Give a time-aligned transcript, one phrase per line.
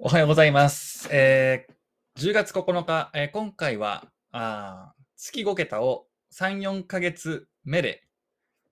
[0.00, 1.08] おはようございます。
[1.10, 8.04] えー10月9日、えー今回はあ月5桁を3、4ヶ月目で、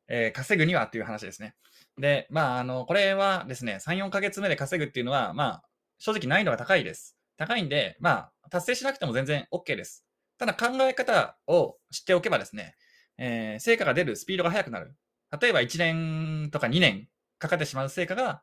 [0.07, 1.57] えー稼ぐにはという話ですね。
[1.99, 5.65] で、まあ、あの、これはですね、3、4ヶ月目で稼ぐっていうのは、まあ、
[5.99, 7.17] 正直難易度が高いです。
[7.37, 10.07] 高いんで、まあ、達成しなくても全然 OK です。
[10.39, 12.77] ただ考え方を知っておけばですね、
[13.19, 14.95] えー成果が出るスピードが速くなる。
[15.41, 17.09] 例えば1年とか2年
[17.41, 18.43] かかってしまう成果が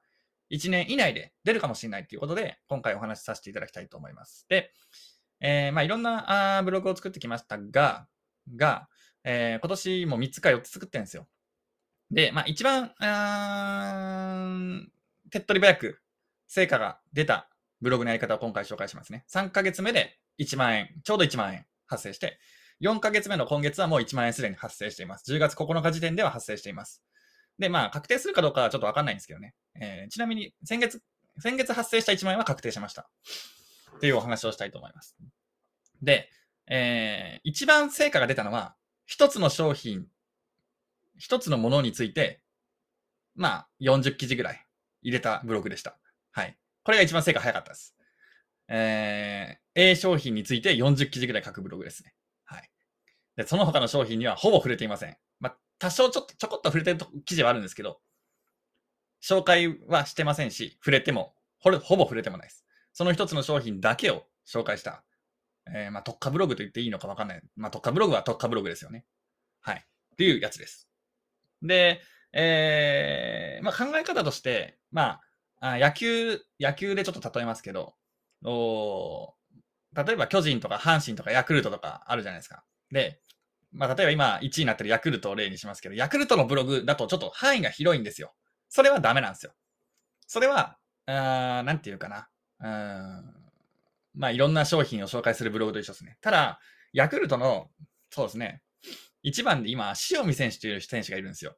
[0.54, 4.46] 1年以内で出るかもしれないということで、今回お話しさせていただきたいと思います。
[4.50, 4.72] で、
[5.42, 8.08] えーまあ、いろんなあブログを作ってきましたが、
[8.56, 8.88] が、
[9.24, 11.28] えー今年も3つか4つ作ってるんですよ。
[12.12, 12.92] で、まあ、一番、
[15.32, 16.00] 手っ取り早く
[16.48, 17.50] 成果が出た
[17.82, 19.26] ブログのやり方を今回紹介しますね。
[19.28, 22.38] 3ヶ月目で1万円、ちょうど1万円発生して、
[22.82, 25.32] 4ヶ月目の今月はもう1万円すでに発生しています。
[25.34, 27.04] 10月9日時点では発生しています。
[27.60, 29.54] で、まあ、確定するかどうかはちょっとわかんないんですけどね。
[29.80, 31.02] えーちなみに、先月、
[31.40, 33.10] 先月発生した1万円は確定しました。
[33.96, 35.16] っていうお話をしたいと思います。
[36.02, 36.30] で、
[36.68, 40.08] えー一番成果が出たのは、一つの商品、
[41.18, 42.42] 一つのものについて、
[43.36, 44.66] まあ、40記事ぐらい
[45.02, 45.98] 入れたブログでした。
[46.32, 46.58] はい。
[46.84, 47.96] これが一番成果早かったです。
[48.68, 52.14] えー A 商品について40記事ぐらい書くブログですね。
[52.46, 52.70] はい。
[53.36, 55.18] で、その他の商品にはほぼ触れていません。
[55.84, 58.00] 多少ちょっとちょこっと触れてる記事はあるんですけど、
[59.22, 62.66] 紹介はしてませんし、触れても、ほれほぼ触れてもないです。
[62.94, 65.04] その一つの商品だけを紹介した、
[65.68, 67.42] えーまあ、特化ブログと言っていいのかわかんない。
[67.58, 69.04] まあ、特化ブログは特化ブログですよね。
[69.60, 69.76] はい。
[69.76, 70.88] っていうやつです。
[71.62, 72.00] で、
[72.32, 75.20] えーまあ、考え方として、ま
[75.60, 77.96] あ、野球、野球でちょっと例えますけど、
[78.46, 79.34] お
[79.94, 82.64] 例えば巨人とか阪神とかヤクルトとかあるじゃないですか。
[82.90, 83.20] で、
[83.74, 88.34] まあ、例えば今1位になってるヤクルトを例にしますけど、ヤクルトのブログだとちょっと範囲が広いんですよ。
[88.70, 89.54] それはダメなんですよ。
[90.28, 92.30] それは、あーなんていうかな。
[92.60, 93.34] うん
[94.16, 96.18] まあ、いろんな商品を紹介するブログと一緒ですね。
[96.22, 96.60] ただ、
[96.94, 97.70] ヤクルトの、
[98.12, 98.62] そうですね、
[99.24, 101.58] 一番で今、塩見選手という選手がいるんですよ。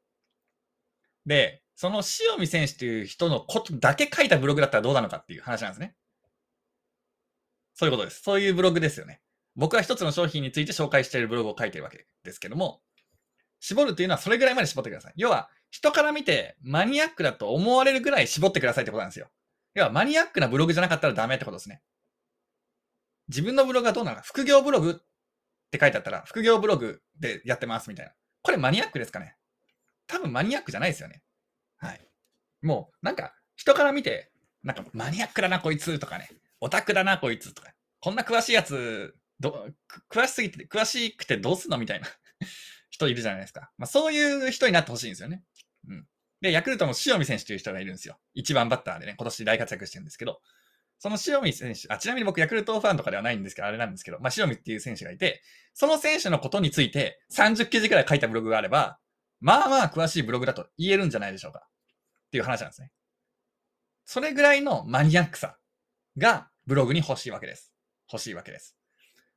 [1.25, 2.01] で、その
[2.31, 5.95] 塩見選手という人のことだけ書いたブログだったらどうなのかっていう話なんですね。
[7.73, 8.22] そういうことです。
[8.23, 9.22] そういうブログですよね。
[9.55, 12.81] 僕は一つの商品について紹介しているブログを書いているわけですけども、
[13.59, 15.13] 絞るというのはそれぐらいまで絞ってください。
[15.16, 19.29] 要は、人から見てマニアックだと思われるぐらい絞ってくださいってことなんですよ。
[19.73, 21.81] 要は、マニアックなブログじゃなかったらダメってことですね。
[23.27, 24.93] 自分のブログはどうなのか副業ブログっ
[25.72, 28.13] て書いてあったら、副業ブログでやってますみたいな。
[28.41, 29.35] これマニアックですかね？
[30.05, 31.23] 多分マニアックじゃないですよね。
[31.77, 32.07] はい。
[32.61, 34.31] もう、なんか、人から見て、
[34.63, 36.29] なんか、マニアックだな、こいつとかね。
[36.61, 37.73] オタクだな、こいつとか。
[37.99, 39.68] こんな詳しいやつ、ど
[40.09, 42.07] 詳しすぎて、詳しくてどうすんのみたいな
[42.90, 43.72] 人いるじゃないですか。
[43.78, 45.44] まあ、そういう人になってほしいんですよね。
[45.88, 46.07] うん。
[46.41, 48.19] で、ヤクルトの塩見選手という人がいるんですよ。
[48.34, 50.41] 一番バッターでね、今年大活躍してるんですけど、
[51.00, 55.41] その塩見選手、あ、ちなみに僕ヤクルトファンとかではないんですけど、あれなんですけど、まあ、塩見っていう選手がいて、
[55.73, 59.00] その選手のことについて30記事くらい書いたブログがあれば、
[59.41, 61.67] まあまあ詳しいブログだと言えるんじゃないでしょうか。
[62.28, 62.91] っていう話なんですね。
[64.06, 65.57] それぐらいのマニアックさ
[66.17, 67.73] がブログに欲しいわけです。
[68.12, 68.75] 欲しいわけです。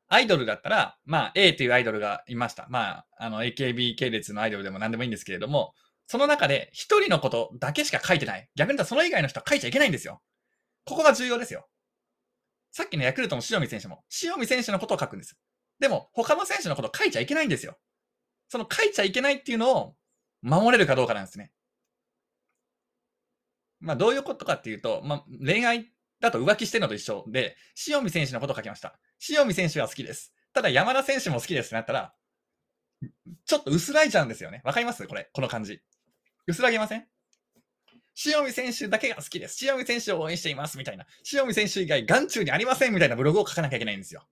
[0.08, 2.66] アイドルだったら、まあ A というアイドルがいました。
[2.70, 5.74] まあ、あの AKB 系列のアイドルでも何でもいいんですけれども、
[6.06, 8.48] その中で一人のことだけしか書いてない。
[8.56, 10.22] 逆に言ったらその以外の人は書いちゃいけないんですよ。
[10.86, 11.68] ここが重要ですよ。
[12.72, 15.36] さっきのヤクルトの塩見選手も、塩見選手のことを書くんです。
[15.78, 17.78] でも、他の選手のことを書いちゃいけないんですよ。
[18.48, 19.94] その書いちゃいけないっていうのを
[20.42, 21.52] 守れるかどうかなんですね。
[23.80, 27.56] まあ、どういうことかっていうと、まあ、恋愛だと浮気してるのと一緒で、
[27.86, 28.98] 塩見選手のことを書きました。
[29.28, 30.32] 塩見選手は好きです。
[30.52, 32.14] ただ山田選手も好きですってなったら、
[33.44, 34.60] ちょっと薄らいじゃうんですよね。
[34.64, 35.06] わかります？
[35.06, 35.80] これ、この感じ。
[36.46, 37.06] 薄らげません？
[38.26, 39.64] 塩見選手だけが好きです。
[39.64, 40.76] 塩見選手を応援しています。
[40.76, 41.06] みたいな。
[41.32, 44.26] 塩見選手以外眼中にありませんみたいなブログを書かなきゃいけないんですよ。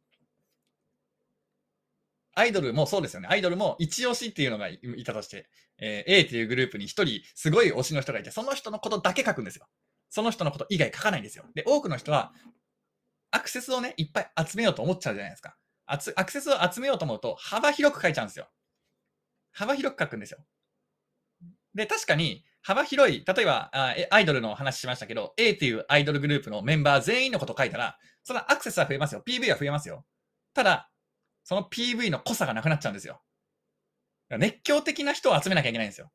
[2.34, 3.28] アイドルもそうですよね。
[3.30, 5.48] アイドルも一押しっていうのがいいたとして、
[5.78, 9.66] えー A っていうグループに一人すごい推しの人がいて、その人のことだけ書くんですよ。
[10.10, 11.44] その人のこと以外書かないんですよ。
[11.54, 12.32] で、多くの人は、
[13.30, 15.56] アクセスをね、いっぱい集めようと思っちゃうじゃないですか。
[15.86, 18.48] あつアクセスを集めようと思うと、幅広く書いちゃうんですよ。
[19.52, 20.38] 幅広く書くんですよ。
[21.74, 23.70] で、確かに、幅広い、例えば
[24.10, 29.22] アイドルの話しましたけど、A っていうアイドルグループのメンバー全員のこと書いたら、そのアクセスは増えますよ。
[29.24, 30.04] PV は増えますよ。
[30.52, 30.90] ただ、
[31.44, 33.22] その PV の濃さがなくなっちゃうんですよ。
[34.30, 36.10] 熱狂的な人を集めなきゃいけないんですよ。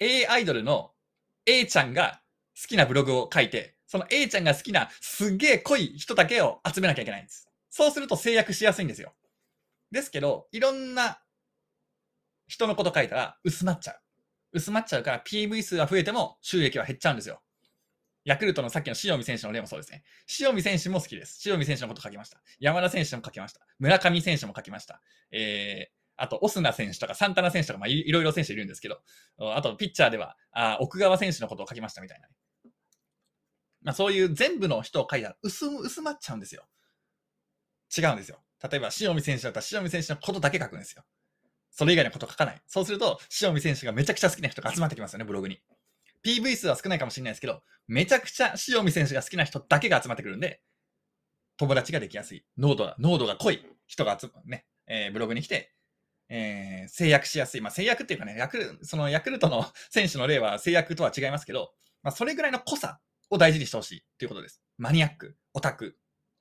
[0.00, 0.92] A アイドルの
[1.46, 2.20] A ちゃんが
[2.60, 7.48] 好きなブログを書いて、その A ちゃんが好きなすげえ濃い人だけを集めなきゃいけないんです。
[7.70, 9.14] そうすると制約しやすいんですよ。
[9.90, 11.20] ですけど、いろんな
[12.46, 14.00] 人のこと書いたら薄まっちゃう。
[14.52, 17.40] 薄まっちゃうから PV 数が増えても収益は減っちゃうんですよ。
[18.24, 20.02] ヤクルトのさっきの塩見選手の例もそうですね。
[20.40, 21.40] 塩見選手も好きです。
[21.48, 22.40] 塩見選手のこと書きました。
[22.58, 23.60] 山田選手も書きました。
[23.78, 25.00] 村上選手も書きました。
[25.30, 29.00] えー、あと、オスナ選手とかサンタナ選手とか、まあ、いろいろ選手いるんですけど、
[29.38, 32.34] あと、ピッチャーでは、あ奥川選手のことを書きましたみたいな、ね。
[33.88, 36.66] まあ、そういう全部の人を書いたら薄、薄まっちゃうんですよ。
[37.96, 38.42] 違うんですよ。
[38.70, 41.04] 例えば、塩見選手だったら塩見選手のことだけ書くんですよ。
[41.70, 42.60] それ以外のこと書かない。
[42.66, 45.62] そうすると、塩見選手がめちゃくちゃ好きな人が集まってきますよね、ブログに。
[46.22, 50.60] PV 数は少ないかもしれないですけど、めちゃくちゃ塩見選手が好きな人だけが集まってくるんで、
[51.56, 52.44] 友達ができやすい。
[52.58, 55.72] 濃度が、濃度が濃い人が集まね、えー、ブログに来て、
[56.28, 57.62] えー、制約しやすい。
[57.62, 64.62] まあ、制約っていうかね、ヤクルそのヤクルトの選手の例は制約とは違いますけど、まあ、それぐらいの濃さを大事にしてほしいということです。
[64.78, 65.96] マニアック、オタク。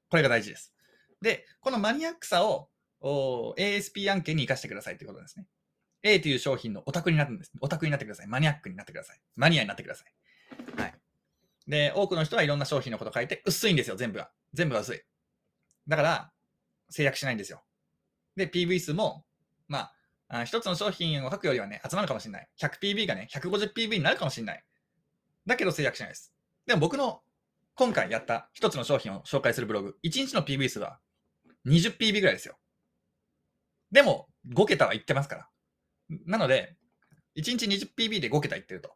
[0.10, 0.74] これが大事です。
[1.22, 2.69] で、このマニアックさを
[3.01, 5.48] ASP 案件に活かしてくださいということですね。
[6.04, 7.51] A という商品のオタクになるんです。
[7.60, 8.28] オタクになってください。
[8.28, 9.22] マニアックになってください。
[9.36, 10.81] マニアになってください。
[10.81, 10.94] はい。
[11.68, 14.30] で、多くの人はいろんな商品のこと書いて、薄いんですよ、全部が。
[14.54, 15.01] 全部が薄い。
[15.88, 16.31] だから、
[16.90, 17.63] 制約しないんですよ。
[18.36, 19.25] で、PV 数も、
[19.68, 19.92] ま
[20.30, 22.48] あ、一つの商品を書くよりはね、集まるかもしれない。
[22.62, 24.63] 100PV がね、150PV になるかもしれない。
[25.45, 26.33] だけど制約しないです。
[26.68, 27.22] でも僕の
[27.75, 31.00] 今回やった一つの商品を紹介するブログ、1日の PV 数は
[31.66, 32.58] 20PV ぐらいですよ。
[33.92, 35.48] でも、5桁は言ってますから。
[36.25, 36.75] なので、
[37.38, 38.92] 1日 20PB で5桁いってると。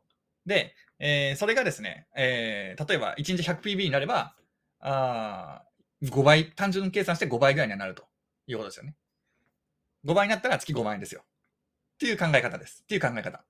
[0.45, 4.35] で、えー、それがですね、えー、例えば1日 100PB になれば、
[4.79, 5.63] あ
[6.03, 8.03] 5倍、単純計算して5倍ぐらいにはなると
[8.47, 8.95] いうことですよね。
[10.05, 11.21] 5倍になったら月5万円ですよ。
[11.23, 12.81] っていう考え方です。
[12.83, 13.45] っていう考え方。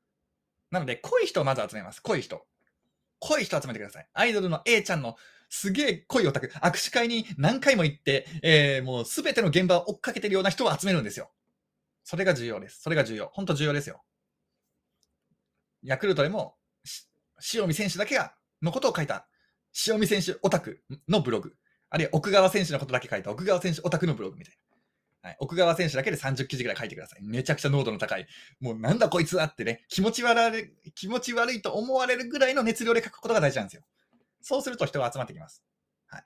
[0.69, 2.01] なので、濃い人をまず集めます。
[2.01, 2.45] 濃い人。
[3.21, 4.07] 濃い人集めてください。
[4.13, 5.15] アイドルの A ちゃんの
[5.49, 11.29] すげえ濃いオタク、握手会に何回も行って、えー、もうすべての現場を追っかけてるような人を集めるんですよ。
[12.03, 12.81] それが重要です。
[12.81, 13.29] それが重要。
[13.33, 14.01] 本当重要ですよ。
[15.83, 16.55] ヤクルトでも、
[17.53, 19.27] 塩見選手だけが、のことを書いた、
[19.87, 21.53] 塩見選手オタクのブログ。
[21.89, 24.60] あるいは奥川選手のことだけ書いた奥川選手オタクのブログみたいな。
[25.21, 27.19] はい、奥川選手だけで30記事ぐらい書いてください。
[27.21, 28.25] めちゃくちゃ濃度の高い。
[28.59, 33.83] もうなんだこいつはってね、気持ち悪い、気持ち悪いと思われるぐらいの熱量で書くことが大事なんですよ。
[34.41, 35.63] そうすると人が集まってきます。
[36.07, 36.23] はい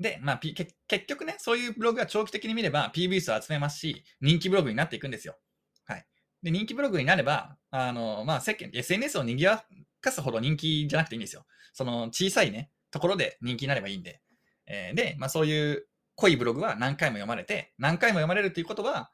[0.00, 0.74] で、まあ、P、結
[1.06, 5.36] 局ね、そういうブログが長期的に見れば PV 数を集めますし、人気ブログになっていくんですよ。
[5.84, 6.06] はい。
[6.42, 9.64] で、人気ブログになれば、あの、まあ、世間、SNS を賑わ
[10.00, 11.46] かすほど人気じゃなくていいんですよ。
[11.72, 14.20] その小さいね、ところで人気になればいいんで。
[14.66, 15.86] えー、で、まあ、そういう
[16.22, 19.10] 濃いブログは何回も読まれて、何回も読まれるということは、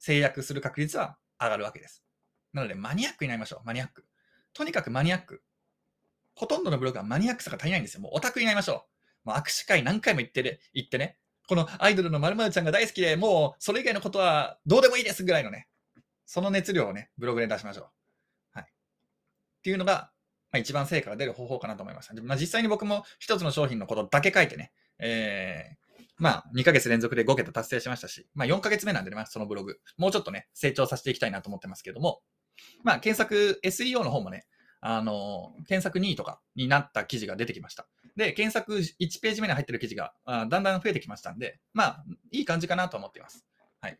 [0.00, 2.02] 制約する確率は上がるわけです。
[2.52, 3.66] なので、マニアックになりましょう。
[3.66, 4.04] マニアック。
[4.52, 5.44] とにかくマニアック。
[6.34, 8.00] ほとんどのブログはマニアックさが足りないんですよ。
[8.00, 8.86] もうオタクになりましょ
[9.24, 9.28] う。
[9.28, 15.68] もう握手会何回も行ってね、行ってね、このアイドルの〇〇ちゃんが大好きで、もうそれ以外のことはどうでもいいですぐらいのね、
[16.26, 17.84] その熱量をね、ブログで出しましょう。
[18.50, 18.64] はい。
[18.64, 18.66] っ
[19.62, 20.10] ていうのが、
[20.50, 22.14] まあ、一番成果が出る方法かなと思いました。
[22.22, 25.87] まあ、実際に僕も一つの商品のことだけ書いてね、えー、
[26.18, 32.20] まあ、2ヶ月連続で5桁達成しましたし、まあ、4ヶ月目なんでね、そのブログ、もうちょっとね、成長させていきたいなと思ってますけども、
[32.82, 34.46] まあ、検索、SEO の方もね、
[34.80, 37.88] あの、検索2位とかになった記事が出てきました。
[38.16, 43.44] で、検索1ページ目に入ってる記事があだんだん増えてきましたんで、まあ、いい感じかなと思っています。
[43.80, 43.98] はい。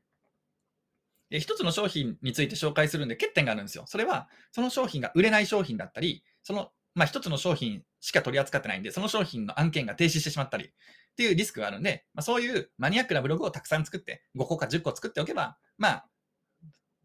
[1.31, 3.85] で、一つの商品について紹介するんで欠点があるんですよ。
[3.87, 10.69] それは、その商品が売れない商品だったり、その、まあ、一つの商品しか取り扱ってないんで、その商品の案件が停止してしまったりっ
[11.17, 16.07] ていうリスクがあるんで、まあ、そういうマニアックなブログをたくさん作って、5個か10個作っておけば、まあ、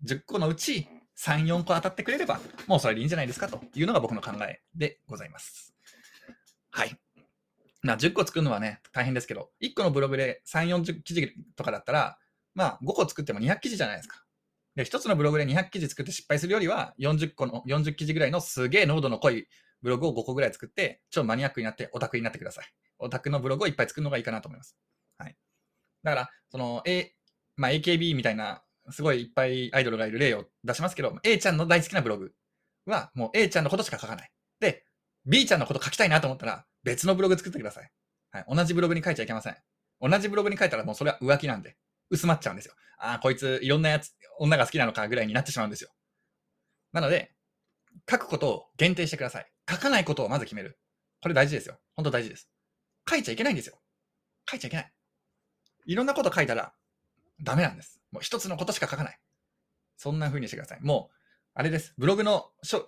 [0.05, 5.73] 10個のうち3、4個当たってくれれば、もうそれでいいんじゃないですかというのが僕の考えでございます。
[6.71, 6.97] はい。
[7.83, 12.17] な10個作るのはね、大変ですけど、1個のブログで3、40記事とかだったら、
[12.55, 14.23] まあ5個作っても200記事じゃないですか。
[14.75, 19.47] で、1つのブログで200記事作って失敗するよりは、40個の、40記事ぐらいのすげえ濃度の濃い
[19.83, 22.65] ブログを5個ぐらい作って、超マニアックになってオタクになってください。
[22.99, 24.75] オタクのブログをいっぱい作るのがいいかなと思います。
[25.17, 25.35] はい。
[26.03, 27.13] だから、その、A、
[27.57, 32.33] まあ AKB みたいな、すごいいっぱいアイドルがいる例を出しますけど、A ちゃんの大好きなブログ
[32.85, 34.31] は、もう A ちゃんのことしか書かない。
[34.59, 34.85] で、
[35.25, 37.91] B ちゃんのこと書きたいなと思ったら、別のブログ作ってください。
[38.31, 38.45] はい。
[38.47, 39.57] 同じブログに書いちゃいけません。
[39.99, 41.77] 同じブログに書いたらもうそれは浮気なんで、
[42.09, 42.73] 薄まっちゃうんですよ。
[42.99, 45.89] ああ、こいついろんなやつ、女が好きなのかぐらいになってしまうんですよ。
[46.91, 47.33] なので、
[48.09, 49.52] 書くことを限定してください。
[49.69, 50.77] 書かないことをまず決める。
[51.21, 51.79] これ大事ですよ。
[51.95, 52.49] 本当大事です。
[53.09, 53.79] 書いちゃいけないんですよ。
[54.49, 54.93] 書いちゃいけない。
[55.85, 56.73] いろんなこと書いたら
[57.41, 58.01] ダメなんです。
[58.11, 59.19] もう一つのことしか書かない。
[59.97, 60.81] そんな風にしてください。
[60.81, 61.15] もう、
[61.53, 61.93] あれです。
[61.97, 62.87] ブログのしょ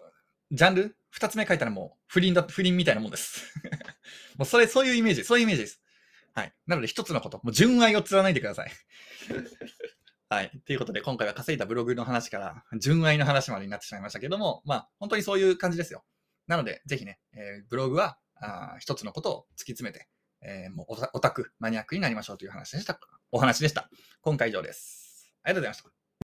[0.51, 0.98] ジャンル？
[1.10, 3.53] 二つ目書いたらもう不倫だ、不倫みたいなもんです。
[4.38, 5.82] もうそれ、そういうイメージ、そういうイメージです。
[6.34, 6.53] はい。
[6.67, 8.72] なので一つのこと、もう純愛を貫いてください。
[10.27, 10.51] はい。
[10.65, 16.03] ということで、今回は稼いだブログの話から、純愛の話までになってしまいましたけども、まあ、本当にそういう感じですよ。
[16.47, 20.07] なので、ぜひね、えーブログはあ一つのことを突き詰めて、
[20.41, 22.99] えーもうオタク、マニアックになりましょうという話でした。
[23.31, 23.89] お話でした。
[24.21, 25.33] 今回以上です。
[25.43, 26.04] ありがとうございました。